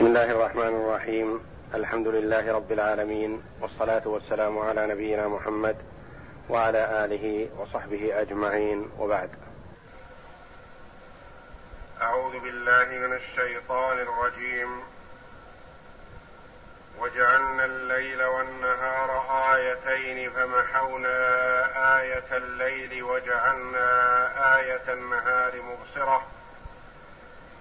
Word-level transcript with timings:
بسم 0.00 0.06
الله 0.06 0.30
الرحمن 0.30 0.62
الرحيم. 0.62 1.44
الحمد 1.74 2.08
لله 2.08 2.52
رب 2.52 2.72
العالمين 2.72 3.42
والصلاة 3.60 4.08
والسلام 4.08 4.58
على 4.58 4.86
نبينا 4.86 5.28
محمد 5.28 5.76
وعلى 6.48 7.04
آله 7.04 7.48
وصحبه 7.58 8.20
أجمعين. 8.20 8.90
وبعد. 8.98 9.30
أعوذ 12.02 12.38
بالله 12.38 12.84
من 12.84 13.12
الشيطان 13.12 13.98
الرجيم. 13.98 14.80
وجعلنا 16.98 17.64
الليل 17.64 18.22
والنهار 18.22 19.10
آيتين 19.54 20.30
فمحونا 20.30 21.18
آية 22.00 22.36
الليل 22.36 23.02
وجعلنا 23.02 23.88
آية 24.56 24.92
النهار 24.92 25.52
مبصرة. 25.62 26.39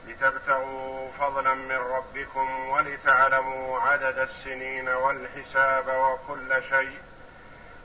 لتبتغوا 0.09 1.11
فضلا 1.19 1.53
من 1.53 1.77
ربكم 1.77 2.69
ولتعلموا 2.69 3.79
عدد 3.79 4.17
السنين 4.17 4.89
والحساب 4.89 5.87
وكل 5.87 6.63
شيء 6.69 6.99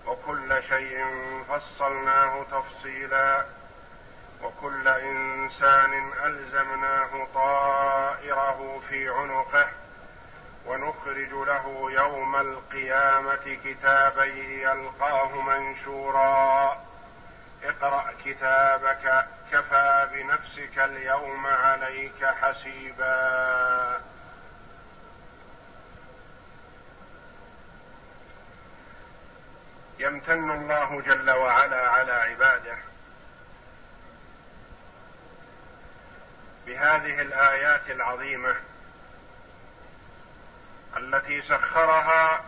وكل 0.06 0.62
شيء 0.68 1.06
فصلناه 1.48 2.42
تفصيلا 2.42 3.44
وكل 4.42 4.88
إنسان 4.88 6.12
ألزمناه 6.24 7.26
طائره 7.34 8.80
في 8.88 9.08
عنقه 9.08 9.68
ونخرج 10.66 11.32
له 11.32 11.90
يوم 11.90 12.36
القيامة 12.36 13.58
كتابا 13.64 14.24
يلقاه 14.24 15.40
منشورا. 15.40 16.76
اقرأ 17.64 18.14
كتابك 18.24 19.26
كفى 19.52 20.08
بنفسك 20.12 20.78
اليوم 20.78 21.46
عليك 21.46 22.24
حسيبا. 22.24 24.00
يمتن 29.98 30.50
الله 30.50 31.00
جل 31.00 31.30
وعلا 31.30 31.88
على 31.88 32.12
عباده. 32.12 32.76
بهذه 36.66 37.20
الآيات 37.20 37.90
العظيمة 37.90 38.56
التي 40.96 41.42
سخرها 41.42 42.44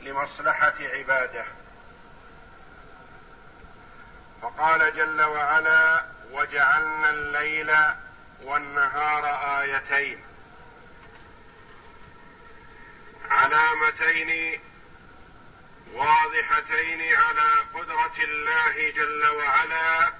لمصلحة 0.00 0.74
عباده. 0.80 1.44
فقال 4.42 4.96
جل 4.96 5.22
وعلا 5.22 6.04
وجعلنا 6.30 7.10
الليل 7.10 7.76
والنهار 8.42 9.26
آيتين. 9.60 10.24
علامتين 13.30 14.60
واضحتين 15.92 17.14
على 17.16 17.50
قدرة 17.74 18.24
الله 18.24 18.90
جل 18.90 19.26
وعلا 19.26 20.12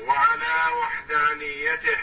وعلى 0.00 0.72
وحدانيته 0.80 1.98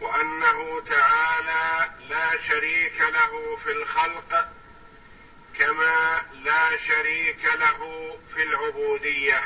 وأنه 0.00 0.82
تعالى 0.88 1.90
لا 2.08 2.42
شريك 2.48 3.00
له 3.00 3.56
في 3.56 3.72
الخلق 3.72 4.48
كما 5.60 6.22
لا 6.32 6.76
شريك 6.76 7.44
له 7.44 8.18
في 8.34 8.42
العبودية 8.42 9.42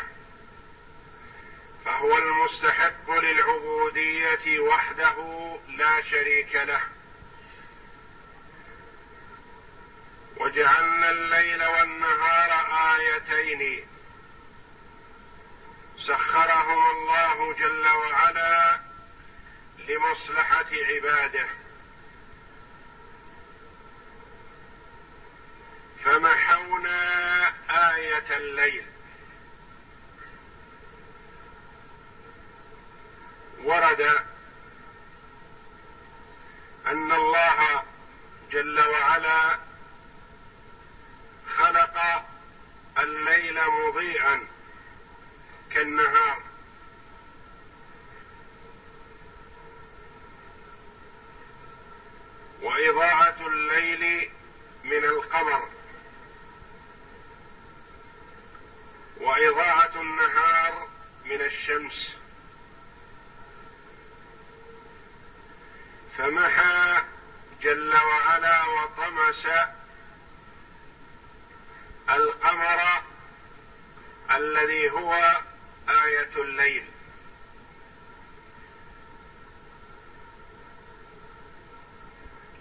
فهو 1.85 2.19
المستحق 2.19 3.11
للعبودية 3.11 4.61
وحده 4.61 5.17
لا 5.69 6.03
شريك 6.03 6.55
له. 6.55 6.81
وجعلنا 10.37 11.11
الليل 11.11 11.65
والنهار 11.65 12.51
آيتين. 12.97 13.89
سخرهما 15.99 16.91
الله 16.91 17.53
جل 17.53 17.89
وعلا 17.89 18.81
لمصلحة 19.89 20.67
عباده. 20.73 21.47
فمحونا 26.05 27.49
آية 27.71 28.37
الليل. 28.37 28.87
ورد 33.65 34.01
أن 36.87 37.13
الله 37.13 37.83
جل 38.53 38.81
وعلا 38.81 39.59
خلق 41.57 42.25
الليل 42.99 43.61
مضيئا 43.71 44.47
كالنهار. 45.71 46.43
وإضاءة 52.63 53.47
الليل 53.47 54.31
من 54.85 55.05
القمر. 55.05 55.74
وإضاعة 59.17 59.91
النهار 59.97 60.89
من 61.25 61.41
الشمس. 61.41 62.17
فمحى 66.19 67.03
جل 67.63 67.95
وعلا 67.97 68.65
وطمس 68.65 69.47
القمر 72.11 73.03
الذي 74.31 74.91
هو 74.91 75.41
آية 75.89 76.31
الليل. 76.37 76.85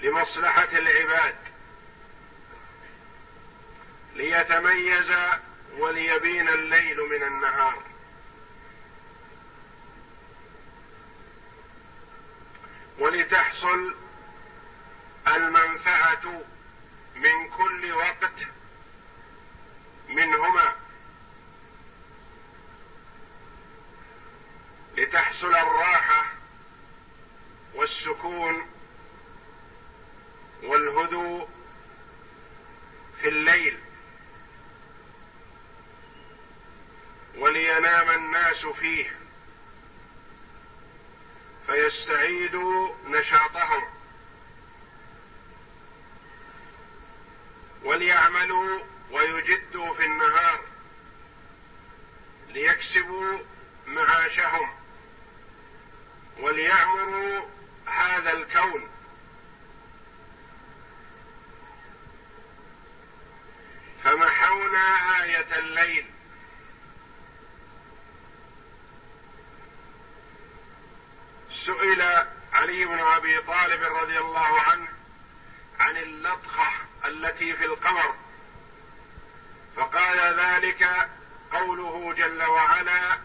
لمصلحة 0.01 0.69
العباد. 0.77 1.35
ليتميز 4.15 5.11
وليبين 5.77 6.49
الليل 6.49 6.97
من 6.97 7.23
النهار. 7.23 7.83
ولتحصل 12.99 13.95
المنفعة 15.27 16.41
من 17.15 17.49
كل 17.49 17.91
وقت 17.93 18.33
منهما. 20.09 20.75
لتحصل 24.97 25.55
الراحة 25.55 26.25
والسكون 27.73 28.69
والهدوء 30.63 31.49
في 33.21 33.29
الليل. 33.29 33.82
ولينام 37.35 38.09
الناس 38.09 38.65
فيه. 38.65 39.15
فيستعيدوا 41.67 42.95
نشاطهم. 43.07 43.83
وليعملوا 47.83 48.79
ويجدوا 49.11 49.93
في 49.93 50.05
النهار. 50.05 50.59
ليكسبوا 52.49 53.39
معاشهم. 53.87 54.69
وليعمروا 56.39 57.45
هذا 57.85 58.31
الكون. 58.33 58.89
فمحونا 64.03 65.23
آية 65.23 65.59
الليل. 65.59 66.12
سئل 71.65 72.01
علي 72.53 72.85
بن 72.85 72.99
أبي 72.99 73.41
طالب 73.41 73.83
رضي 73.83 74.19
الله 74.19 74.61
عنه 74.61 74.87
عن 75.79 75.97
اللطخة 75.97 76.71
التي 77.05 77.55
في 77.55 77.65
القمر. 77.65 78.15
فقال 79.75 80.39
ذلك 80.39 81.09
قوله 81.51 82.13
جل 82.13 82.43
وعلا 82.43 83.17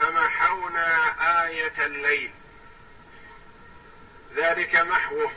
فمحونا 0.00 1.14
آية 1.44 1.86
الليل. 1.86 2.32
ذلك 4.34 4.76
محوه. 4.76 5.32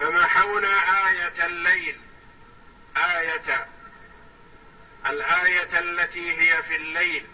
فمحونا 0.00 1.08
آية 1.08 1.46
الليل. 1.46 2.00
آية 2.96 3.69
الآية 5.06 5.78
التي 5.80 6.40
هي 6.40 6.62
في 6.62 6.76
الليل. 6.76 7.26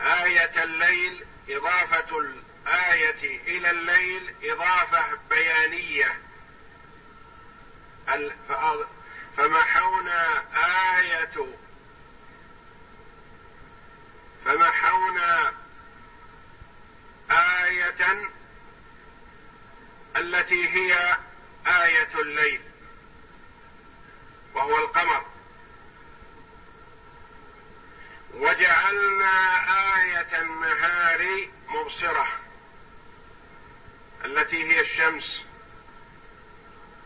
آية 0.00 0.62
الليل 0.64 1.24
إضافة 1.48 2.18
الآية 2.18 3.40
إلى 3.46 3.70
الليل 3.70 4.34
إضافة 4.42 5.18
بيانية. 5.30 6.18
فمحونا 9.36 10.44
آية 10.98 11.46
فمحونا 14.44 15.52
آية 17.30 18.28
التي 20.16 20.68
هي 20.68 21.18
آية 21.66 22.20
الليل 22.20 22.60
وهو 24.54 24.78
القمر. 24.78 25.35
وجعلنا 28.36 29.64
آية 29.96 30.40
النهار 30.40 31.48
مبصرة 31.68 32.28
التي 34.24 34.64
هي 34.64 34.80
الشمس. 34.80 35.44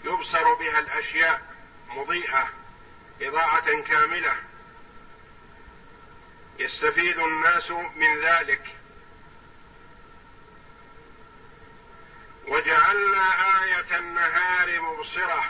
يبصر 0.04 0.54
بها 0.54 0.78
الأشياء 0.78 1.42
مضيئة 1.88 2.48
إضاءة 3.22 3.80
كاملة. 3.80 4.36
يستفيد 6.58 7.18
الناس 7.18 7.70
من 7.70 8.20
ذلك. 8.20 8.76
وجعلنا 12.48 13.62
آية 13.64 13.98
النهار 13.98 14.80
مبصرة 14.80 15.44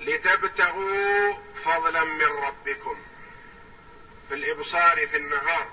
لتبتغوا 0.00 1.34
فضلا 1.64 2.04
من 2.04 2.22
ربكم. 2.22 3.07
في 4.28 4.34
الإبصار 4.34 5.06
في 5.06 5.16
النهار 5.16 5.68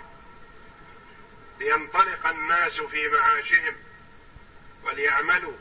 لينطلق 1.59 2.27
الناس 2.27 2.81
في 2.81 3.07
معاشهم 3.07 3.75
وليعملوا 4.83 5.57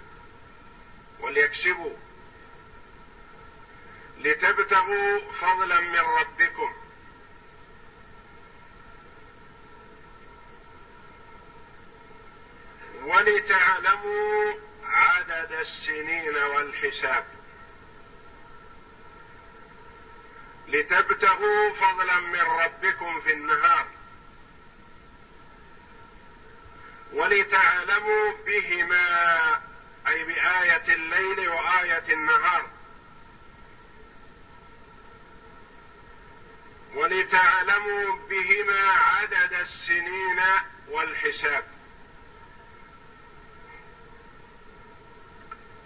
وليكسبوا. 1.20 1.96
لتبتغوا 4.19 5.32
فضلا 5.41 5.81
من 5.81 5.99
ربكم. 5.99 6.73
ولتعلموا 13.05 14.55
عدد 14.85 15.52
السنين 15.52 16.37
والحساب. 16.37 17.25
لتبتغوا 20.69 21.72
فضلا 21.72 22.20
من 22.20 22.40
ربكم 22.40 23.20
في 23.20 23.32
النهار 23.32 23.87
ولتعلموا 27.12 28.32
بهما 28.46 29.61
أي 30.06 30.25
بآية 30.25 30.94
الليل 30.94 31.49
وآية 31.49 32.05
النهار. 32.08 32.66
ولتعلموا 36.94 38.16
بهما 38.28 38.90
عدد 38.90 39.52
السنين 39.52 40.40
والحساب. 40.88 41.64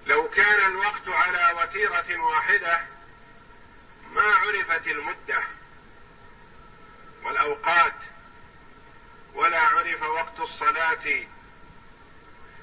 لو 0.06 0.28
كان 0.28 0.70
الوقت 0.70 1.08
على 1.08 1.62
وتيرة 1.62 2.18
واحدة 2.18 2.97
ما 4.14 4.22
عرفت 4.22 4.86
المدة 4.86 5.42
والأوقات 7.24 7.94
ولا 9.34 9.60
عرف 9.60 10.02
وقت 10.02 10.40
الصلاة 10.40 11.24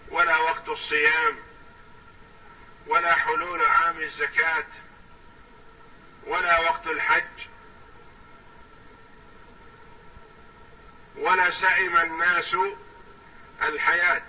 ولا 0.09 0.38
وقت 0.38 0.69
الصيام 0.69 1.36
ولا 2.88 3.15
حلول 3.15 3.65
عام 3.65 4.01
الزكاة 4.01 4.65
ولا 6.27 6.59
وقت 6.59 6.88
الحج 6.88 7.48
ولا 11.15 11.51
سئم 11.51 11.98
الناس 11.98 12.56
الحياة. 13.62 14.24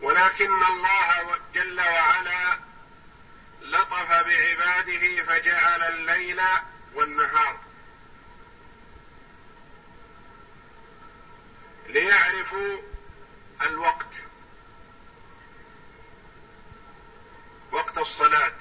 ولكن 0.00 0.62
الله 0.64 1.38
جل 1.54 1.80
وعلا 1.80 2.58
لطف 3.60 4.08
بعباده 4.08 5.22
فجعل 5.22 5.82
الليل 5.82 6.42
والنهار. 6.94 7.56
ليعرفوا 11.86 12.78
الوقت. 13.62 14.06
وقت 17.72 17.98
الصلاة. 17.98 18.52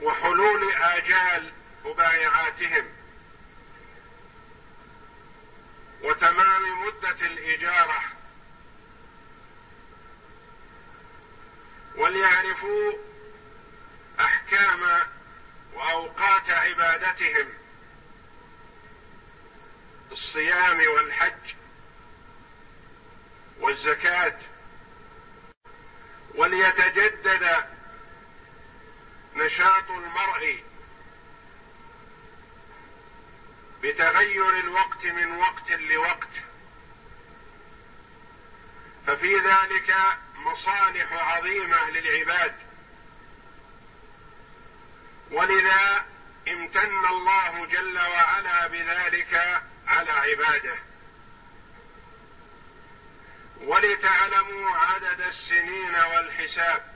وحلول 0.00 0.72
آجال 0.72 1.52
مبايعاتهم. 1.84 2.97
وتمام 6.02 6.86
مدة 6.86 7.26
الإجارة. 7.26 8.02
وليعرفوا 11.96 12.92
أحكام 14.20 15.06
وأوقات 15.74 16.50
عبادتهم. 16.50 17.48
الصيام 20.12 20.78
والحج 20.78 21.54
والزكاة. 23.60 24.38
وليتجدد 26.34 27.64
نشاط 29.36 29.90
المرء 29.90 30.62
بتغير 33.82 34.58
الوقت 34.58 35.04
من 35.04 35.32
وقت 35.32 35.70
لوقت. 35.70 36.28
ففي 39.06 39.36
ذلك 39.36 39.96
مصالح 40.34 41.12
عظيمة 41.12 41.90
للعباد. 41.90 42.54
ولذا 45.30 46.04
امتن 46.48 47.06
الله 47.06 47.66
جل 47.66 47.98
وعلا 47.98 48.66
بذلك 48.66 49.62
على 49.86 50.10
عباده. 50.10 50.76
ولتعلموا 53.56 54.76
عدد 54.76 55.20
السنين 55.20 55.94
والحساب. 55.94 56.94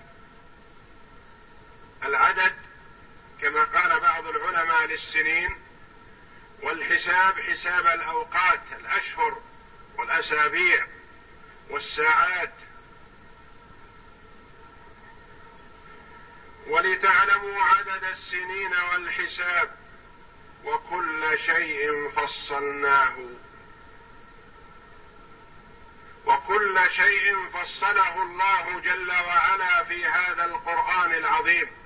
العدد 2.04 2.54
كما 3.40 3.64
قال 3.64 4.00
بعض 4.00 4.26
العلماء 4.26 4.86
للسنين 4.86 5.56
والحساب 6.62 7.40
حساب 7.40 7.86
الأوقات 7.86 8.60
الأشهر 8.80 9.42
والأسابيع 9.98 10.86
والساعات. 11.70 12.52
ولتعلموا 16.66 17.62
عدد 17.62 18.04
السنين 18.04 18.74
والحساب 18.92 19.76
وكل 20.64 21.38
شيء 21.46 22.08
فصلناه. 22.08 23.16
وكل 26.26 26.80
شيء 26.90 27.48
فصله 27.48 28.22
الله 28.22 28.80
جل 28.80 29.10
وعلا 29.10 29.84
في 29.84 30.06
هذا 30.06 30.44
القرآن 30.44 31.14
العظيم. 31.14 31.81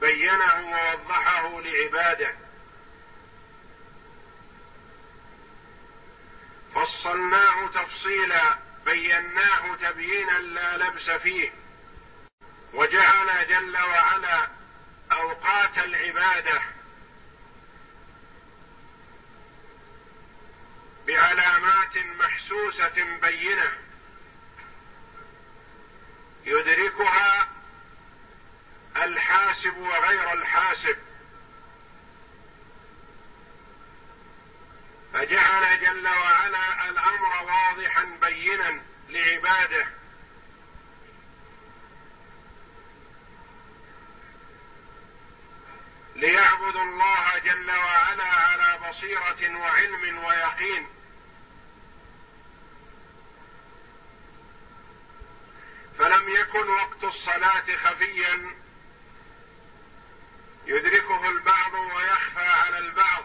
بينه 0.00 0.70
ووضحه 0.70 1.60
لعباده. 1.60 2.34
فصلناه 6.74 7.66
تفصيلا 7.66 8.58
بيناه 8.84 9.76
تبيينا 9.76 10.38
لا 10.38 10.76
لبس 10.76 11.10
فيه. 11.10 11.52
وجعل 12.72 13.48
جل 13.48 13.76
وعلا 13.78 14.48
أوقات 15.12 15.78
العبادة. 15.78 16.60
بعلامات 21.06 21.98
محسوسة 21.98 23.18
بينة. 23.22 23.72
يدركها 26.44 27.48
الحاسب 29.04 29.76
وغير 29.76 30.32
الحاسب. 30.32 30.96
فجعل 35.12 35.80
جل 35.80 36.08
وعلا 36.08 36.88
الأمر 36.88 37.42
واضحا 37.42 38.04
بينا 38.20 38.80
لعباده. 39.08 39.86
ليعبدوا 46.16 46.82
الله 46.82 47.38
جل 47.38 47.70
وعلا 47.70 48.24
على 48.24 48.78
بصيرة 48.88 49.58
وعلم 49.58 50.24
ويقين. 50.24 50.88
فلم 55.98 56.28
يكن 56.28 56.68
وقت 56.68 57.04
الصلاة 57.04 57.76
خفيا. 57.76 58.60
يدركه 60.66 61.28
البعض 61.28 61.74
ويخفى 61.74 62.40
على 62.46 62.78
البعض 62.78 63.24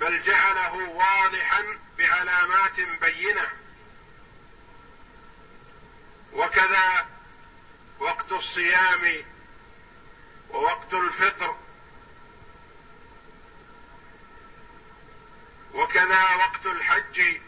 بل 0.00 0.22
جعله 0.22 0.74
واضحا 0.74 1.78
بعلامات 1.98 2.80
بينة. 2.80 3.48
وكذا 6.32 7.06
وقت 7.98 8.32
الصيام 8.32 9.24
ووقت 10.50 10.94
الفطر 10.94 11.56
وكذا 15.74 16.34
وقت 16.34 16.66
الحج 16.66 17.40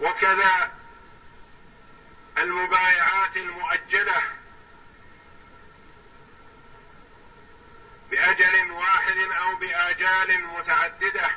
وكذا 0.00 0.79
المبايعات 2.40 3.36
المؤجلة 3.36 4.22
بأجل 8.10 8.70
واحد 8.70 9.16
أو 9.18 9.54
بآجال 9.54 10.46
متعددة. 10.46 11.30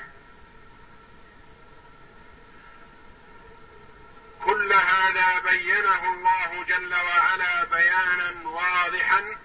كل 4.46 4.74
هذا 4.74 5.40
بينه 5.40 6.14
الله 6.14 6.64
جل 6.64 6.96
وعلا 6.96 7.64
بيانا 7.64 8.48
واضحا 8.48 9.36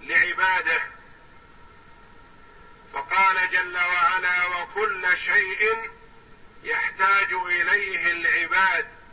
لعباده. 0.00 0.82
فقال 2.92 3.50
جل 3.50 3.76
وعلا 3.76 4.46
وكل 4.46 5.18
شيء 5.18 5.90
يحتاج 6.62 7.32
إليه 7.32 8.12
العباد. 8.12 9.03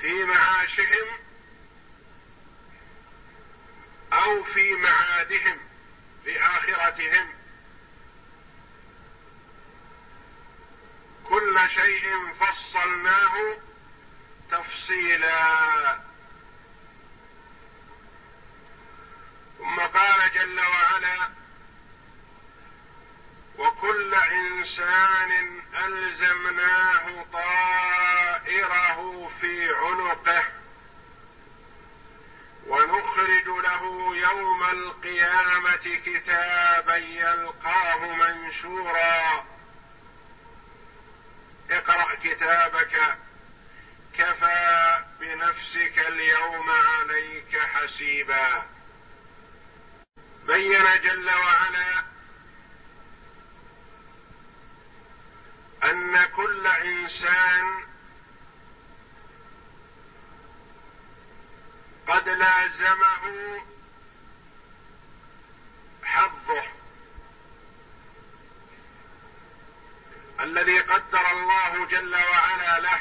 في 0.00 0.24
معاشهم 0.24 1.18
أو 4.12 4.42
في 4.42 4.74
معادهم 4.74 5.58
في 6.24 6.42
آخرتهم. 6.42 7.28
كل 11.24 11.60
شيء 11.74 12.32
فصلناه 12.40 13.56
تفصيلا. 14.50 15.98
ثم 19.58 19.80
قال 19.80 20.32
جل 20.34 20.60
وعلا 20.60 21.37
وكل 23.58 24.14
إنسان 24.14 25.60
ألزمناه 25.74 27.26
طائره 27.32 29.30
في 29.40 29.74
عنقه 29.74 30.44
ونخرج 32.66 33.46
له 33.46 34.16
يوم 34.16 34.64
القيامة 34.64 36.00
كتابا 36.06 36.96
يلقاه 36.96 37.98
منشورا. 38.14 39.44
اقرأ 41.70 42.14
كتابك 42.14 43.16
كفى 44.18 45.04
بنفسك 45.20 45.98
اليوم 46.08 46.70
عليك 46.70 47.58
حسيبا. 47.58 48.66
بين 50.46 51.00
جل 51.02 51.30
وعلا 51.30 52.07
أن 55.90 56.24
كل 56.24 56.66
إنسان 56.66 57.84
قد 62.08 62.28
لازمه 62.28 63.62
حظه. 66.04 66.64
الذي 70.40 70.78
قدر 70.80 71.30
الله 71.30 71.86
جل 71.86 72.14
وعلا 72.14 72.80
له 72.80 73.00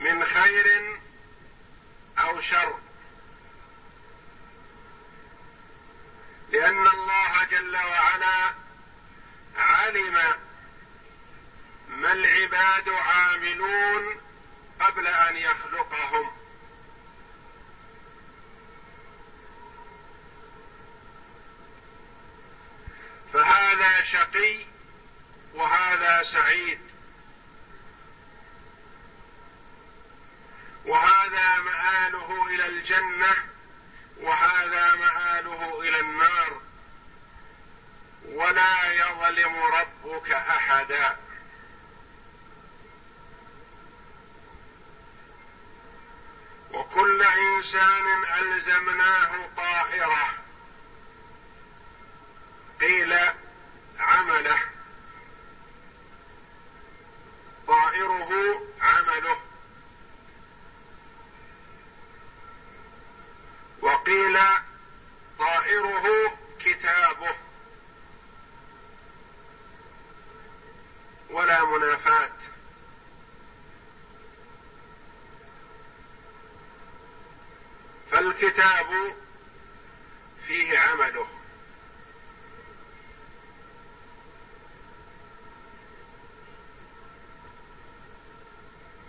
من 0.00 0.24
خير 0.24 0.98
أو 2.18 2.40
شر. 2.40 2.78
لأن 6.50 6.86
الله 6.86 7.44
جل 7.50 7.76
وعلا 7.76 8.61
علم 9.56 10.34
ما 11.88 12.12
العباد 12.12 12.88
عاملون 12.88 14.20
قبل 14.80 15.06
أن 15.06 15.36
يخلقهم. 15.36 16.30
فهذا 23.32 24.04
شقي 24.04 24.66
وهذا 25.54 26.22
سعيد. 26.22 26.80
وهذا 30.84 31.60
مآله 31.60 32.46
إلى 32.46 32.66
الجنة 32.66 33.34
وهذا 34.20 34.94
مآله 34.94 35.80
إلى 35.80 36.00
النار. 36.00 36.61
ولا 38.34 38.92
يظلم 38.92 39.56
ربك 39.56 40.30
أحدا. 40.30 41.16
وكل 46.72 47.22
إنسان 47.22 48.24
ألزمناه 48.24 49.48
طائره 49.56 50.34
قيل 52.80 53.18
عمله. 53.98 54.58
طائره 57.66 58.62
عمله. 58.80 59.38
وقيل 63.82 64.38
طائره 65.38 66.38
كتابه. 66.60 67.41
ولا 71.32 71.64
منافاة. 71.64 72.30
فالكتاب 78.10 79.14
فيه 80.46 80.78
عمله. 80.78 81.26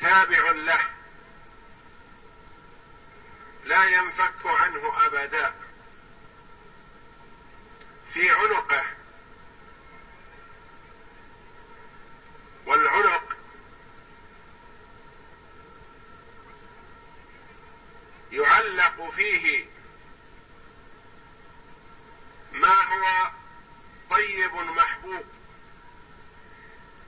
تابع 0.02 0.52
له. 0.52 0.80
لا 3.66 3.84
ينفك 3.84 4.46
عنه 4.46 5.06
أبدا. 5.06 5.54
في 8.14 8.32
عنقه. 8.32 9.03
والعنق. 12.66 13.38
يعلق 18.32 19.10
فيه 19.16 19.66
ما 22.52 22.74
هو 22.74 23.32
طيب 24.10 24.54
محبوب 24.54 25.26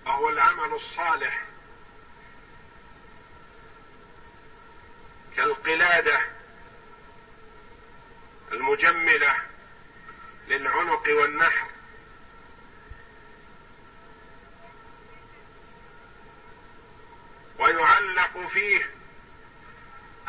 وهو 0.05 0.29
العمل 0.29 0.73
الصالح. 0.73 1.45
كالقلادة 5.35 6.21
المجملة 8.51 9.35
للعنق 10.47 11.03
والنحر. 11.09 11.74
ويعلق 17.59 18.47
فيه 18.47 18.89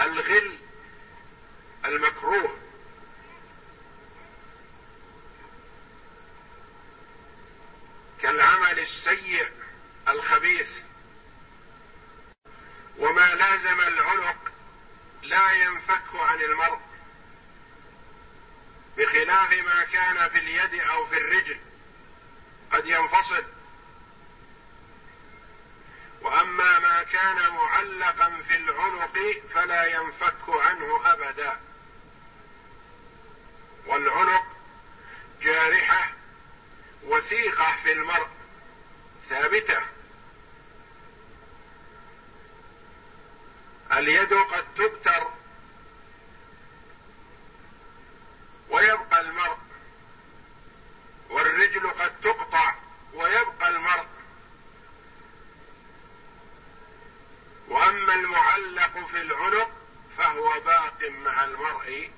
الغل 0.00 0.58
المكروه. 1.84 2.56
العمل 8.24 8.78
السيء 8.78 9.48
الخبيث. 10.08 10.68
وما 12.98 13.34
لازم 13.34 13.80
العنق 13.80 14.52
لا 15.22 15.52
ينفك 15.52 16.14
عن 16.14 16.40
المرء 16.40 16.80
بخلاف 18.96 19.52
ما 19.52 19.84
كان 19.84 20.28
في 20.28 20.38
اليد 20.38 20.80
أو 20.80 21.06
في 21.06 21.16
الرجل. 21.16 21.58
قد 22.72 22.86
ينفصل. 22.86 23.44
واما 26.56 26.78
ما 26.78 27.02
كان 27.02 27.52
معلقا 27.52 28.42
في 28.48 28.56
العنق 28.56 29.18
فلا 29.54 29.84
ينفك 29.86 30.48
عنه 30.48 31.12
ابدا. 31.12 31.60
والعنق 33.86 34.46
جارحة 35.42 36.12
وثيقه 37.02 37.76
في 37.82 37.92
المرء 37.92 38.28
ثابتة. 39.28 39.82
اليد 43.92 44.34
قد 44.34 44.64
تبتر 44.76 45.26
ويبقى 48.68 49.20
المرء 49.20 49.58
والرجل 51.30 51.90
قد 51.90 52.20
تقطع 52.20 52.74
ويبقى 53.14 53.68
المرء. 53.68 54.15
وأما 57.68 58.14
المعلق 58.14 59.06
في 59.10 59.20
العنق 59.20 59.70
فهو 60.18 60.60
باق 60.60 61.10
مع 61.24 61.44
المرء 61.44 62.10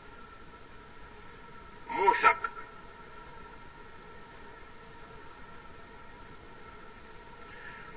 موثق. 1.86 2.36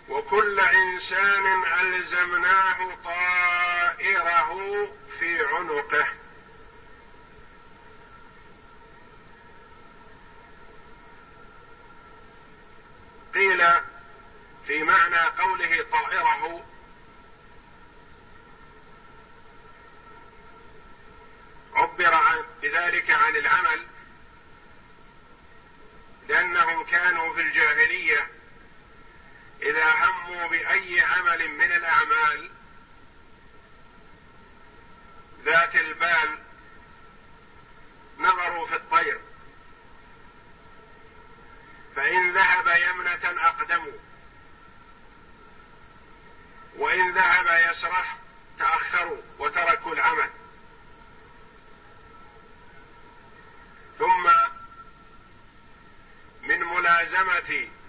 وكل 0.09 0.59
إنسان 0.59 1.63
ألزمناه 1.81 2.97
طائره 3.03 4.87
في 5.19 5.45
عنقه. 5.45 6.20
Betty. 57.41 57.80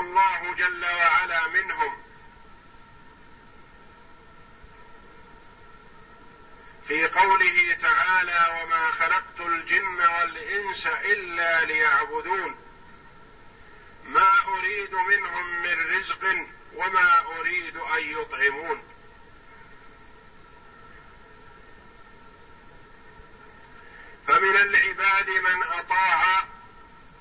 الله 0.00 0.54
جل 0.54 0.84
وعلا 0.84 1.48
منهم. 1.48 2.02
في 6.88 7.06
قوله 7.06 7.76
تعالى 7.82 8.62
وما 8.62 8.90
خلقت 8.90 9.40
الجن 9.40 10.00
والإنس 10.00 10.86
إلا 10.86 11.64
ليعبدون 11.64 12.56
ما 14.04 14.30
أريد 14.48 14.94
منهم 14.94 15.62
من 15.62 15.96
رزق 15.96 16.46
وما 16.74 17.20
أريد 17.20 17.76
أن 17.76 18.02
يطعمون. 18.02 18.82
فمن 24.28 24.56
العباد 24.56 25.28
من 25.30 25.62
أطاع 25.62 26.44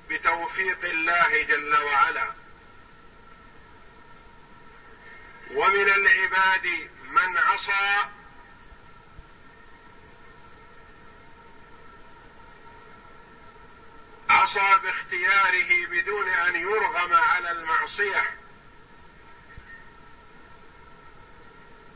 بتوفيق 0.09 0.83
الله 0.83 1.43
جل 1.43 1.75
وعلا. 1.83 2.31
ومن 5.51 5.89
العباد 5.89 6.89
من 7.12 7.38
عصى 7.38 8.07
عصى 14.29 14.79
باختياره 14.83 15.86
بدون 15.86 16.29
أن 16.29 16.55
يرغم 16.55 17.13
على 17.13 17.51
المعصية. 17.51 18.29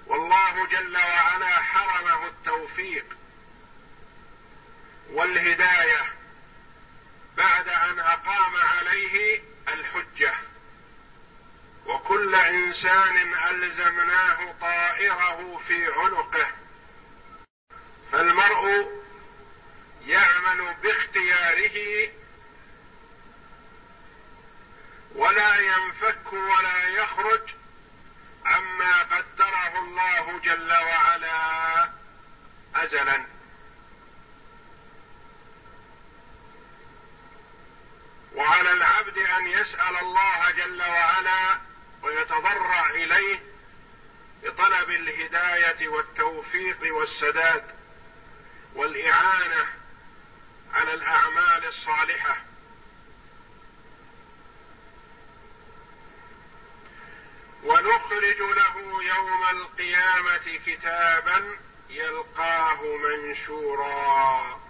والله 0.07 0.67
جل 0.67 0.97
وعلا 0.97 1.61
حرمه 1.61 2.27
التوفيق 2.27 3.05
والهداية 5.09 6.13
بعد 7.37 7.67
أن 7.67 7.99
أقام 7.99 8.55
عليه 8.55 9.41
الحجه 9.67 10.33
وكل 11.85 12.35
إنسان 12.71 13.33
ألزمناه 13.33 14.55
طائره 14.61 15.61
في 15.67 15.87
عنقه 15.93 16.47
فالمرء 18.11 18.91
يعمل 20.05 20.75
باختياره 20.83 22.09
ولا 25.15 25.57
ينفك 25.57 26.33
ولا 26.33 26.87
يخرج 26.87 27.41
عما 28.45 29.01
قدره 29.01 29.79
الله 29.79 30.39
جل 30.43 30.71
وعلا 30.73 31.89
ازلا. 32.75 33.25
وعلى 38.35 38.71
العبد 38.71 39.17
أن 39.17 39.47
يسأل 39.47 39.97
الله 39.97 40.51
جل 40.51 40.81
وعلا 40.81 41.70
ويتضرع 42.03 42.89
إليه 42.89 43.39
بطلب 44.43 44.89
الهداية 44.89 45.87
والتوفيق 45.87 46.95
والسداد 46.95 47.63
والإعانة 48.75 49.65
على 50.73 50.93
الأعمال 50.93 51.65
الصالحة. 51.65 52.37
ونخرج 57.63 58.39
له 58.39 59.03
يوم 59.03 59.49
القيامة 59.49 60.59
كتابا 60.65 61.57
يلقاه 61.89 62.97
منشورا. 62.97 64.60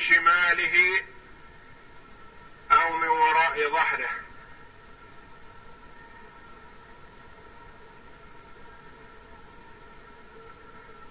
بشماله 0.00 1.02
أو 2.72 2.96
من 2.96 3.08
وراء 3.08 3.70
ظهره. 3.70 4.10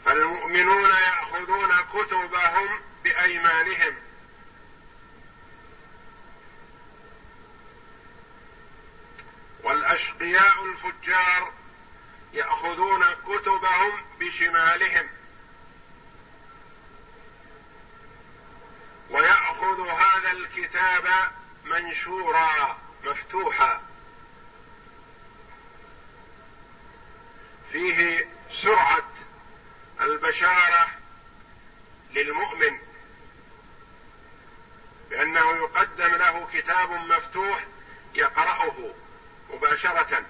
فالمؤمنون 0.05 0.89
يأخذون 0.89 1.71
كتبهم 1.93 2.81
بأيمانهم. 3.03 3.95
والأشقياء 9.63 10.65
الفجار 10.65 11.53
يأخذون 12.33 13.05
كتبهم 13.13 14.03
بشمالهم 14.19 15.09
وياخذ 19.09 19.87
هذا 19.87 20.18
الكتاب 20.31 21.31
منشورا 21.65 22.77
مفتوحا. 23.03 23.81
فيه 27.71 28.27
سرعة 28.61 29.09
البشارة 30.01 30.87
للمؤمن 32.11 32.79
بأنه 35.09 35.51
يقدم 35.55 36.15
له 36.15 36.47
كتاب 36.53 36.91
مفتوح 36.91 37.65
يقرأه 38.13 38.93
مباشرة. 39.49 40.25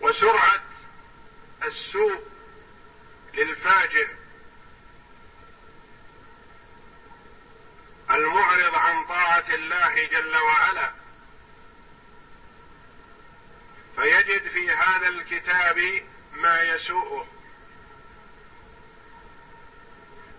وسرعة 0.00 0.62
السوء 1.64 2.27
للفاجر 3.38 4.08
المعرض 8.10 8.74
عن 8.74 9.06
طاعة 9.06 9.44
الله 9.48 10.06
جل 10.06 10.36
وعلا. 10.36 10.90
فيجد 13.96 14.48
في 14.48 14.70
هذا 14.70 15.08
الكتاب 15.08 16.02
ما 16.32 16.62
يسوءه. 16.62 17.26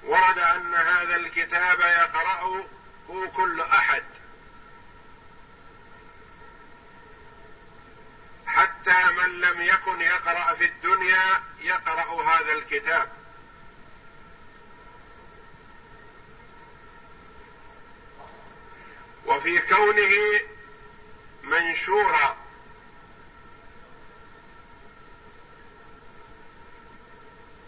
ورد 0.03 0.38
أن 0.38 0.75
هذا 0.75 1.15
الكتاب 1.15 1.79
يقرأه 1.79 2.65
كل 3.35 3.62
أحد. 3.62 4.03
حتى 8.60 9.04
من 9.12 9.41
لم 9.41 9.62
يكن 9.62 10.02
يقرأ 10.02 10.56
في 10.56 10.65
الدنيا 10.65 11.43
يقرأ 11.60 12.24
هذا 12.24 12.52
الكتاب. 12.52 13.12
وفي 19.26 19.60
كونه 19.60 20.41
منشورا. 21.43 22.38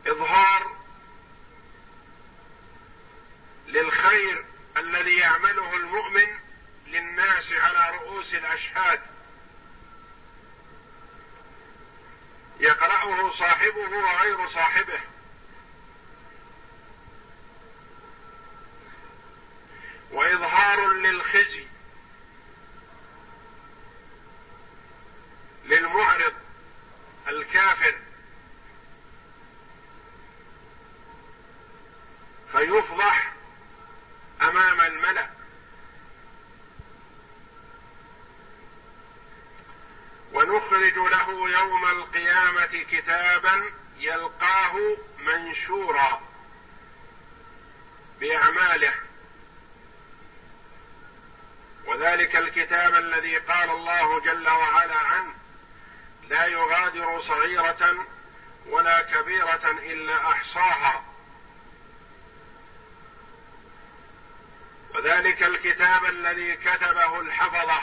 إظهار 0.08 0.76
للخير 3.68 4.46
الذي 4.78 5.18
يعمله 5.18 5.76
المؤمن 5.76 6.38
للناس 6.88 7.52
على 7.52 7.98
رؤوس 7.98 8.34
الأشهاد. 8.36 9.02
يقرأه 12.62 13.32
صاحبه 13.32 13.98
وغير 13.98 14.48
صاحبه 14.48 15.00
وإظهار 20.12 20.88
للخزي 20.88 21.66
للمعرض 25.66 26.34
الكافر 27.28 27.96
فيفضح 32.52 33.34
امام 34.42 34.82
الملا 34.82 35.30
ونخرج 40.34 40.98
له 40.98 41.50
يوم 41.50 41.86
القيامه 41.86 42.86
كتابا 42.92 43.64
يلقاه 43.98 44.98
منشورا 45.20 46.22
باعماله 48.20 48.94
وذلك 51.86 52.36
الكتاب 52.36 52.96
الذي 52.96 53.38
قال 53.38 53.70
الله 53.70 54.20
جل 54.20 54.50
وعلا 54.50 54.96
عنه 54.96 55.34
لا 56.30 56.46
ولا 58.66 59.02
كبيرة 59.02 59.72
إلا 59.72 60.32
أحصاها. 60.32 61.04
وذلك 64.96 65.44
الكتاب 65.44 66.06
الذي 66.06 66.56
كتبه 66.56 67.22
الحفظة. 67.22 67.82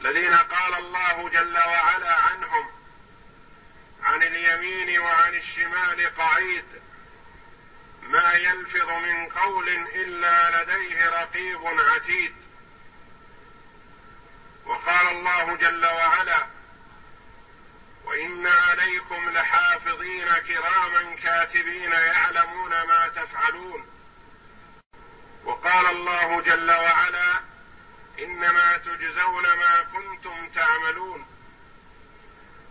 الذين 0.00 0.34
قال 0.34 0.74
الله 0.74 1.28
جل 1.28 1.58
وعلا 1.58 2.14
عنهم 2.14 2.70
عن 4.02 4.22
اليمين 4.22 5.00
وعن 5.00 5.34
الشمال 5.34 6.16
قعيد 6.16 6.64
ما 8.02 8.32
يلفظ 8.32 8.90
من 8.90 9.28
قول 9.28 9.68
إلا 9.68 10.62
لديه 10.62 11.08
رقيب 11.08 11.60
عتيد. 11.66 12.49
وقال 14.70 15.08
الله 15.08 15.56
جل 15.56 15.86
وعلا 15.86 16.46
وإن 18.04 18.46
عليكم 18.46 19.30
لحافظين 19.30 20.28
كراما 20.28 21.16
كاتبين 21.22 21.92
يعلمون 21.92 22.70
ما 22.70 23.08
تفعلون. 23.08 23.86
وقال 25.44 25.86
الله 25.86 26.40
جل 26.40 26.70
وعلا 26.70 27.40
إنما 28.18 28.76
تجزون 28.76 29.42
ما 29.42 29.82
كنتم 29.82 30.48
تعملون. 30.48 31.26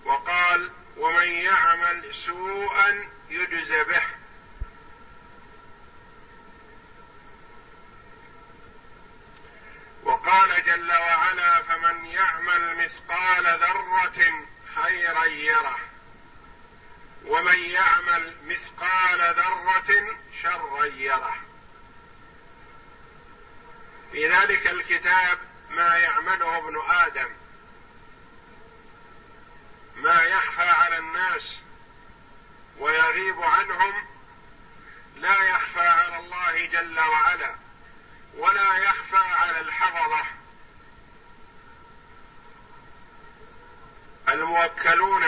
وقال 0.05 0.71
ومن 0.97 1.29
يعمل 1.29 2.15
سوءا 2.25 3.09
يجز 3.29 3.71
به. 3.71 4.18
وقال 10.09 10.63
جل 10.65 10.91
وعلا 10.91 11.61
فمن 11.61 12.05
يعمل 12.05 12.85
مثقال 12.85 13.59
ذرة 13.59 14.45
خيرا 14.75 15.25
يره. 15.25 15.79
ومن 17.25 17.59
يعمل 17.59 18.33
مثقال 18.43 19.35
ذرة 19.35 20.17
شرا 20.41 20.85
يره. 20.85 21.35
في 24.11 24.29
ذلك 24.29 24.67
الكتاب 24.67 25.39
ما 25.69 25.97
يعمله 25.97 26.57
ابن 26.57 26.81
آدم. 26.89 27.29
ما 29.95 30.23
يخفى 30.23 30.69
على 30.69 30.97
الناس 30.97 31.55
ويغيب 32.77 33.41
عنهم 33.41 34.07
لا 35.15 35.43
يخفى 35.43 35.87
على 35.87 36.19
الله 36.19 36.65
جل 36.65 36.99
وعلا. 36.99 37.68
ولا 38.37 38.77
يخفى 38.77 39.17
على 39.17 39.59
الحفظة. 39.59 40.25
الموكلون 44.29 45.25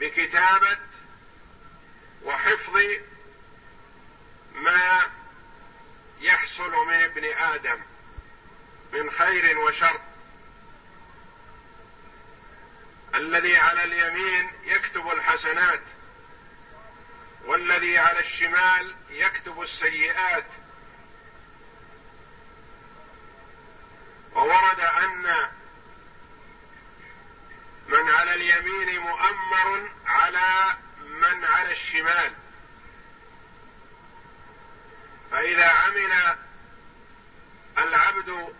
بكتابة 0.00 0.78
وحفظ 2.22 2.80
ما 4.54 5.10
يحصل 6.20 6.70
من 6.70 7.02
ابن 7.02 7.24
آدم 7.24 7.80
من 8.92 9.10
خير 9.10 9.58
وشر. 9.58 10.00
الذي 13.14 13.56
على 13.56 13.84
اليمين 13.84 14.50
يكتب 14.64 15.08
الحسنات 15.10 15.82
والذي 17.44 17.98
على 17.98 18.20
الشمال 18.20 18.96
يكتب 19.10 19.62
السيئات. 19.62 20.46
وورد 24.36 24.80
أن 24.80 25.48
من 27.88 28.08
على 28.08 28.34
اليمين 28.34 29.00
مؤمر 29.00 29.90
على 30.06 30.76
من 31.00 31.44
على 31.44 31.72
الشمال. 31.72 32.32
فإذا 35.30 35.68
عمل 35.68 36.36
العبد 37.78 38.54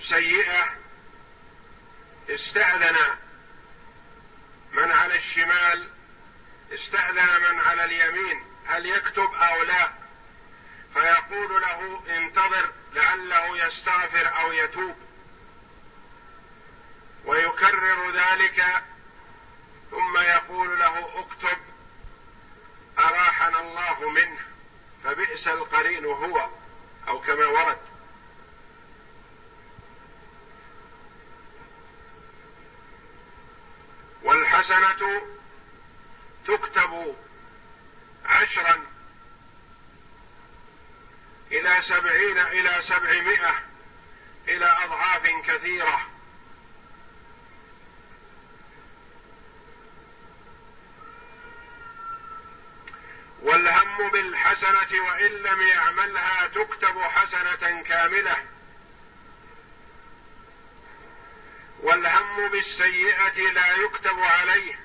سيئة 0.00 0.64
استأذن 2.30 2.96
من 4.72 4.92
على 4.92 5.16
الشمال 5.16 5.90
استأذن 6.74 7.42
من 7.42 7.60
على 7.60 7.84
اليمين 7.84 8.44
هل 8.66 8.86
يكتب 8.86 9.34
أو 9.34 9.62
لا؟ 9.62 9.90
فيقول 10.94 11.62
له 11.62 12.04
انتظر 12.16 12.70
لعله 12.94 13.66
يستغفر 13.66 14.40
أو 14.40 14.52
يتوب. 14.52 14.96
ويكرر 17.24 18.10
ذلك 18.10 18.82
ثم 19.90 20.18
يقول 20.18 20.78
له 20.78 21.20
اكتب 21.20 21.58
اراحنا 22.98 23.60
الله 23.60 24.08
منه 24.10 24.38
فبئس 25.04 25.48
القرين 25.48 26.04
هو 26.04 26.48
أو 27.08 27.20
كما 27.20 27.46
ورد. 27.46 27.78
والحسنة 34.22 35.22
تكتب 36.46 37.16
عشرا 38.24 38.78
إلى 41.52 41.82
سبعين 41.82 42.38
إلى 42.38 42.82
سبعمائة 42.82 43.62
إلى 44.48 44.76
أضعاف 44.84 45.26
كثيرة. 45.46 46.00
والهم 53.42 54.10
بالحسنة 54.10 55.02
وإن 55.02 55.30
لم 55.30 55.62
يعملها 55.62 56.46
تكتب 56.46 57.00
حسنة 57.00 57.82
كاملة. 57.82 58.36
والهم 61.80 62.48
بالسيئة 62.48 63.52
لا 63.52 63.76
يكتب 63.76 64.18
عليه. 64.18 64.78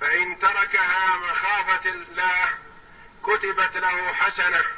فإن 0.00 0.38
تركها 0.38 1.16
مخافة 1.16 1.90
الله 1.90 2.48
كتبت 3.24 3.76
له 3.76 4.12
حسنة. 4.12 4.75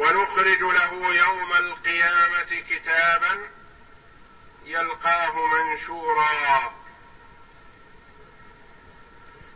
ونخرج 0.00 0.60
له 0.60 1.14
يوم 1.14 1.52
القيامة 1.52 2.62
كتابا 2.70 3.38
يلقاه 4.64 5.46
منشورا. 5.46 6.74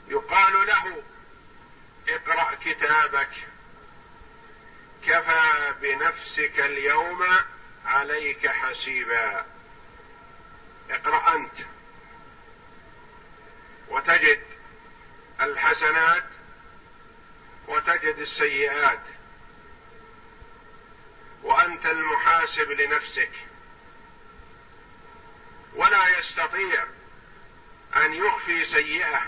يقال 0.09 0.67
له 0.67 1.03
اقرأ 2.09 2.55
كتابك. 2.55 3.31
كفى 5.07 5.75
بنفسك 5.81 6.61
اليوم 6.61 7.27
عليك 7.87 8.47
حسيبا. 8.47 9.47
اقرأ 10.91 11.35
أنت. 11.35 11.59
وتجد 13.89 14.43
الحسنات 15.41 16.25
وتجد 17.69 18.19
السيئات. 18.19 19.14
وأنت 21.45 21.87
المحاسب 21.87 22.71
لنفسك. 22.71 23.31
ولا 25.75 26.19
يستطيع 26.19 26.85
أن 27.97 28.15
يخفي 28.15 28.65
سيئه. 28.65 29.23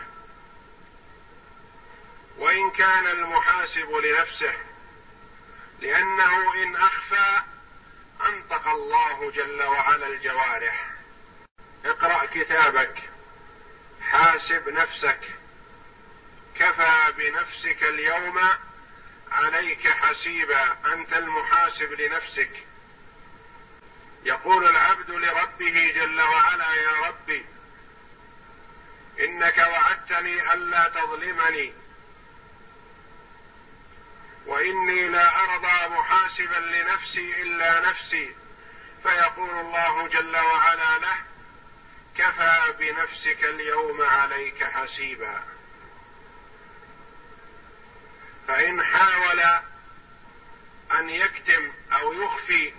وإن 2.36 2.70
كان 2.70 3.06
المحاسب 3.06 3.90
لنفسه 3.90 4.54
لأنه 5.80 6.54
إن 6.54 6.76
أخفى 6.76 7.40
أنطق 8.28 8.68
الله 8.68 9.30
جل 9.30 9.62
وعلا 9.62 10.06
الجوارح. 10.06 10.90
اقرأ 11.84 12.26
كتابك. 12.26 13.02
حاسب 14.00 14.68
نفسك. 14.68 15.20
كفى 16.54 17.12
بنفسك 17.18 17.82
اليوم 17.82 18.65
عليك 19.32 19.88
حسيبا 19.88 20.76
أنت 20.92 21.12
المحاسب 21.12 21.92
لنفسك. 21.92 22.50
يقول 24.24 24.68
العبد 24.68 25.10
لربه 25.10 25.92
جل 25.94 26.20
وعلا 26.20 26.74
يا 26.74 26.90
ربي 27.08 27.46
إنك 29.20 29.58
وعدتني 29.58 30.52
ألا 30.52 30.88
تظلمني 30.88 31.74
وإني 34.46 35.08
لا 35.08 35.40
أرضى 35.40 35.94
محاسبا 35.94 36.56
لنفسي 36.56 37.42
إلا 37.42 37.80
نفسي. 37.80 38.34
فيقول 39.02 39.50
الله 39.50 40.08
جل 40.08 40.36
وعلا 40.36 40.98
له 40.98 41.16
كفى 42.14 42.74
بنفسك 42.78 43.44
اليوم 43.44 44.02
عليك 44.02 44.64
حسيبا. 44.64 45.55
فإن 48.48 48.84
حاول 48.84 49.40
أن 50.92 51.10
يكتم 51.10 51.72
أو 51.92 52.12
يخفي 52.12 52.72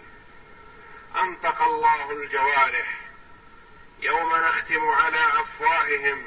أنطق 1.15 1.61
الله 1.61 2.11
الجوارح 2.11 2.97
يوم 4.01 4.35
نختم 4.35 4.87
على 4.87 5.41
أفواههم 5.41 6.25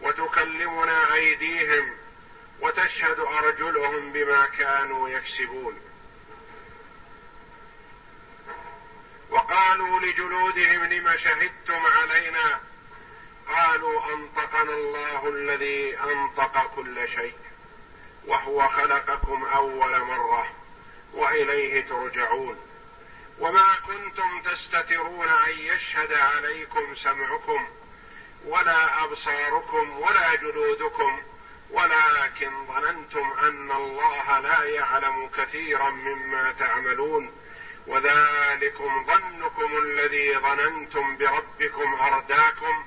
وتكلمنا 0.00 1.14
أيديهم 1.14 1.96
وتشهد 2.60 3.18
أرجلهم 3.20 4.12
بما 4.12 4.46
كانوا 4.46 5.08
يكسبون. 5.08 5.80
وقالوا 9.30 10.00
لجلودهم 10.00 10.84
لم 10.84 11.16
شهدتم 11.16 11.86
علينا؟ 11.86 12.60
قالوا 13.48 14.14
أنطقنا 14.14 14.72
الله 14.72 15.28
الذي 15.28 15.98
أنطق 15.98 16.74
كل 16.74 17.08
شيء. 17.08 17.34
وهو 18.26 18.68
خلقكم 18.68 19.44
أول 19.44 20.00
مرة 20.00 20.46
وإليه 21.12 21.86
ترجعون. 21.86 22.56
وما 23.38 23.76
كنتم 23.86 24.40
تستترون 24.40 25.28
أن 25.28 25.58
يشهد 25.58 26.12
عليكم 26.12 26.94
سمعكم 26.94 27.66
ولا 28.44 29.04
أبصاركم 29.04 30.00
ولا 30.00 30.34
جلودكم 30.34 31.22
ولكن 31.70 32.66
ظننتم 32.66 33.32
أن 33.42 33.70
الله 33.70 34.38
لا 34.38 34.64
يعلم 34.64 35.30
كثيرا 35.36 35.90
مما 35.90 36.52
تعملون. 36.52 37.32
وذلكم 37.86 39.06
ظنكم 39.06 39.78
الذي 39.78 40.38
ظننتم 40.38 41.16
بربكم 41.16 41.94
أرداكم 41.94 42.84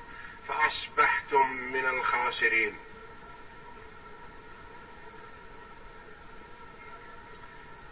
فأصبحتم 0.47 1.51
من 1.53 1.85
الخاسرين. 1.85 2.86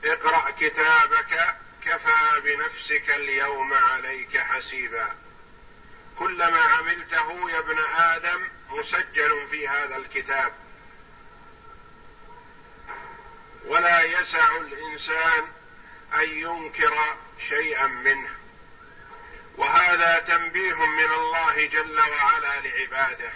اقرأ 0.05 0.51
كتابك 0.51 1.55
كفى 1.81 2.41
بنفسك 2.43 3.09
اليوم 3.09 3.73
عليك 3.73 4.37
حسيبا. 4.37 5.15
كلما 6.19 6.61
عملته 6.61 7.51
يا 7.51 7.59
ابن 7.59 7.79
آدم 7.79 8.49
مسجل 8.69 9.47
في 9.51 9.67
هذا 9.67 9.97
الكتاب. 9.97 10.53
ولا 13.65 14.03
يسع 14.03 14.57
الإنسان 14.57 15.43
أن 16.13 16.29
ينكر 16.29 17.17
شيئا 17.49 17.87
منه. 17.87 18.29
وهذا 19.57 20.19
تنبيه 20.19 20.85
من 20.85 21.11
الله 21.11 21.65
جل 21.67 21.99
وعلا 21.99 22.59
لعباده. 22.59 23.31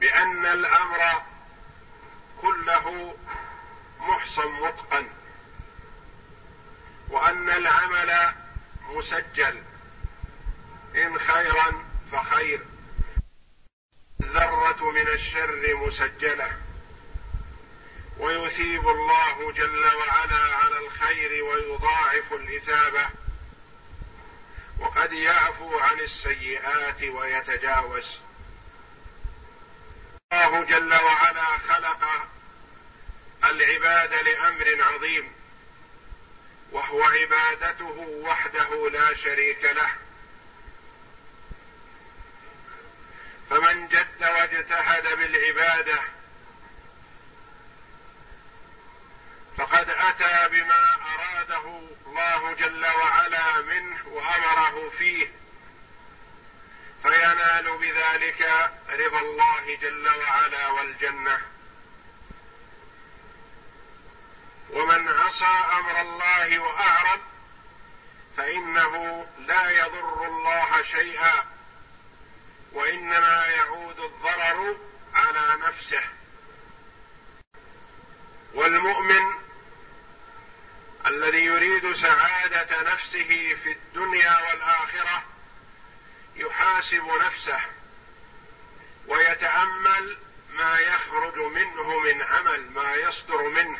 بأن 0.00 0.46
الأمر 0.46 1.22
كله 2.44 3.16
محصن 3.98 4.48
متقن 4.48 5.06
وأن 7.08 7.50
العمل 7.50 8.34
مسجل 8.82 9.62
إن 10.94 11.18
خيرا 11.18 11.84
فخير. 12.12 12.60
الذرة 14.20 14.90
من 14.90 15.08
الشر 15.08 15.76
مسجلة 15.76 16.52
ويثيب 18.18 18.88
الله 18.88 19.52
جل 19.52 19.84
وعلا 19.94 20.56
على 20.56 20.78
الخير 20.78 21.44
ويضاعف 21.44 22.32
الإثابة 22.32 23.06
وقد 24.80 25.12
يعفو 25.12 25.78
عن 25.78 26.00
السيئات 26.00 27.02
ويتجاوز. 27.02 28.18
الله 30.32 30.64
جل 30.64 30.94
وعلا 30.94 31.58
خلق 31.68 32.28
العباد 33.44 34.12
لأمر 34.12 34.82
عظيم 34.82 35.32
وهو 36.72 37.02
عبادته 37.02 38.22
وحده 38.24 38.90
لا 38.90 39.14
شريك 39.14 39.64
له. 39.64 39.90
فمن 43.50 43.88
جد 43.88 44.22
واجتهد 44.22 45.18
بالعبادة 45.18 46.00
فقد 49.58 49.90
أتى 49.90 50.48
بما 50.48 50.96
أراده 51.14 51.80
الله 52.06 52.54
جل 52.54 52.86
وعلا 52.86 53.60
منه 53.60 53.98
وأمره 54.06 54.90
فيه. 54.98 55.43
فينال 57.04 57.78
بذلك 57.78 58.70
رضا 58.88 59.20
الله 59.20 59.76
جل 59.76 60.08
وعلا 60.08 60.68
والجنة. 60.68 61.40
ومن 64.70 65.08
عصى 65.08 65.54
أمر 65.72 66.00
الله 66.00 66.58
وأعرض 66.58 67.20
فإنه 68.36 69.26
لا 69.38 69.70
يضر 69.70 70.26
الله 70.26 70.82
شيئا 70.82 71.44
وإنما 72.72 73.46
يعود 73.46 74.00
الضرر 74.00 74.76
على 75.14 75.62
نفسه. 75.66 76.02
والمؤمن 78.54 79.34
الذي 81.06 81.44
يريد 81.44 81.92
سعادة 81.92 82.82
نفسه 82.92 83.54
في 83.62 83.72
الدنيا 83.72 84.38
والآخرة 84.40 85.33
يحاسب 86.36 87.04
نفسه 87.26 87.60
ويتأمل 89.06 90.16
ما 90.50 90.78
يخرج 90.78 91.38
منه 91.38 91.98
من 91.98 92.22
عمل 92.22 92.70
ما 92.70 92.94
يصدر 92.94 93.42
منه. 93.42 93.78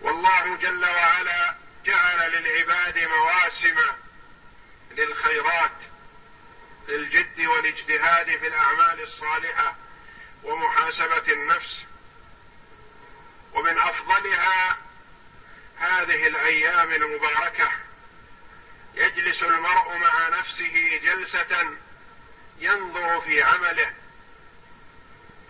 والله 0.00 0.56
جل 0.56 0.84
وعلا 0.84 1.54
جعل 1.84 2.30
للعباد 2.32 2.98
مواسم 2.98 3.76
للخيرات 4.90 5.72
للجد 6.88 7.46
والاجتهاد 7.46 8.38
في 8.38 8.46
الأعمال 8.46 9.02
الصالحة 9.02 9.76
ومحاسبة 10.42 11.32
النفس. 11.32 11.84
ومن 13.52 13.78
أفضلها 13.78 14.76
هذه 15.76 16.26
الأيام 16.26 16.92
المباركة. 16.92 17.70
يجلس 18.94 19.42
المرء 19.42 19.96
مع 19.96 20.28
نفسه 20.28 21.00
جلسة 21.02 21.70
ينظر 22.58 23.20
في 23.20 23.42
عمله. 23.42 23.92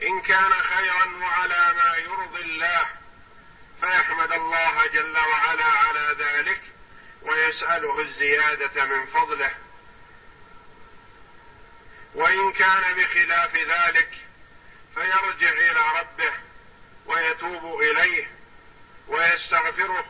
إن 0.02 0.20
كان 0.22 0.52
خيرا 0.52 1.06
وعلى 1.22 1.74
ما 1.76 1.96
يرضي 1.96 2.42
الله 2.42 2.86
فيحمد 3.80 4.32
الله 4.32 4.86
جل 4.86 5.18
وعلا 5.18 5.64
على 5.64 6.16
ذلك 6.18 6.60
ويسأله 7.22 8.00
الزيادة 8.00 8.84
من 8.84 9.06
فضله. 9.06 9.54
وإن 12.14 12.52
كان 12.52 12.94
بخلاف 12.94 13.56
ذلك 13.56 14.10
فيرجع 14.94 15.50
إلى 15.50 16.00
ربه 16.00 16.32
ويتوب 17.06 17.80
إليه 17.80 18.30
ويستغفره. 19.08 20.04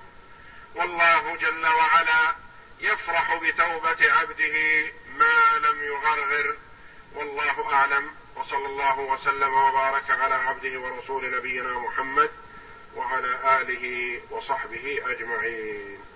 والله 0.74 1.36
جل 1.36 1.66
وعلا 1.66 2.34
يفرح 2.80 3.34
بتوبة 3.34 4.12
عبده 4.12 4.84
ما 5.16 5.58
لم 5.58 5.84
يغرغر. 5.84 6.56
والله 7.14 7.74
أعلم. 7.74 8.10
وصلى 8.36 8.66
الله 8.66 8.98
وسلم 8.98 9.54
وبارك 9.54 10.10
على 10.10 10.34
عبده 10.34 10.80
ورسول 10.80 11.36
نبينا 11.36 11.78
محمد 11.78 12.30
وعلى 12.96 13.60
آله 13.60 14.20
وصحبه 14.30 15.00
أجمعين. 15.06 16.09